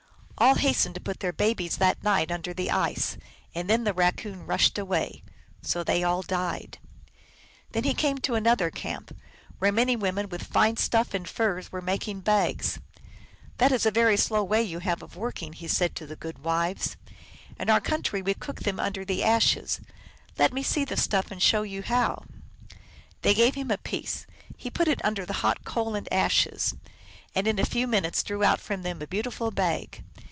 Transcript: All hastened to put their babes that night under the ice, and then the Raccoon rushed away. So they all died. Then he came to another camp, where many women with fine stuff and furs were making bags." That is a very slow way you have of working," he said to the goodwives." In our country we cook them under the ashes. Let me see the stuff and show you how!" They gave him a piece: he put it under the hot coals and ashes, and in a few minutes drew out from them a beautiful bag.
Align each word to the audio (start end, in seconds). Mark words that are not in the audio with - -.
All 0.37 0.55
hastened 0.55 0.95
to 0.95 1.01
put 1.01 1.19
their 1.19 1.31
babes 1.31 1.77
that 1.77 2.03
night 2.03 2.31
under 2.31 2.51
the 2.51 2.71
ice, 2.71 3.15
and 3.53 3.69
then 3.69 3.83
the 3.83 3.93
Raccoon 3.93 4.47
rushed 4.47 4.79
away. 4.79 5.21
So 5.61 5.83
they 5.83 6.03
all 6.03 6.23
died. 6.23 6.79
Then 7.73 7.83
he 7.83 7.93
came 7.93 8.17
to 8.21 8.33
another 8.33 8.71
camp, 8.71 9.15
where 9.59 9.71
many 9.71 9.95
women 9.95 10.29
with 10.29 10.41
fine 10.47 10.77
stuff 10.77 11.13
and 11.13 11.29
furs 11.29 11.71
were 11.71 11.79
making 11.79 12.21
bags." 12.21 12.79
That 13.59 13.71
is 13.71 13.85
a 13.85 13.91
very 13.91 14.17
slow 14.17 14.43
way 14.43 14.63
you 14.63 14.79
have 14.79 15.03
of 15.03 15.15
working," 15.15 15.53
he 15.53 15.67
said 15.67 15.95
to 15.97 16.07
the 16.07 16.15
goodwives." 16.15 16.95
In 17.59 17.69
our 17.69 17.79
country 17.79 18.23
we 18.23 18.33
cook 18.33 18.61
them 18.61 18.79
under 18.79 19.05
the 19.05 19.23
ashes. 19.23 19.79
Let 20.39 20.51
me 20.53 20.63
see 20.63 20.83
the 20.85 20.97
stuff 20.97 21.29
and 21.29 21.39
show 21.41 21.61
you 21.61 21.83
how!" 21.83 22.23
They 23.21 23.35
gave 23.35 23.53
him 23.53 23.69
a 23.69 23.77
piece: 23.77 24.25
he 24.57 24.71
put 24.71 24.87
it 24.87 25.05
under 25.05 25.23
the 25.23 25.33
hot 25.45 25.63
coals 25.63 25.97
and 25.97 26.11
ashes, 26.11 26.73
and 27.35 27.45
in 27.47 27.59
a 27.59 27.63
few 27.65 27.85
minutes 27.85 28.23
drew 28.23 28.43
out 28.43 28.59
from 28.59 28.81
them 28.81 29.03
a 29.03 29.07
beautiful 29.07 29.51
bag. 29.51 30.03